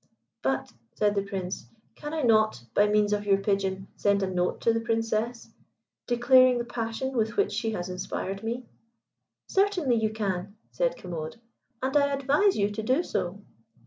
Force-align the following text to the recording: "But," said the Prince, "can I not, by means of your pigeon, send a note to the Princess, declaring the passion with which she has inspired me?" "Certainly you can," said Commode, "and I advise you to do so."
"But," 0.41 0.73
said 0.95 1.13
the 1.13 1.21
Prince, 1.21 1.67
"can 1.93 2.11
I 2.11 2.23
not, 2.23 2.63
by 2.73 2.87
means 2.87 3.13
of 3.13 3.27
your 3.27 3.37
pigeon, 3.37 3.87
send 3.95 4.23
a 4.23 4.33
note 4.33 4.59
to 4.61 4.73
the 4.73 4.79
Princess, 4.81 5.51
declaring 6.07 6.57
the 6.57 6.65
passion 6.65 7.15
with 7.15 7.37
which 7.37 7.51
she 7.51 7.73
has 7.73 7.87
inspired 7.87 8.41
me?" 8.41 8.65
"Certainly 9.47 9.97
you 10.01 10.09
can," 10.09 10.55
said 10.71 10.97
Commode, 10.97 11.39
"and 11.83 11.95
I 11.95 12.11
advise 12.11 12.57
you 12.57 12.71
to 12.71 12.81
do 12.81 13.03
so." 13.03 13.41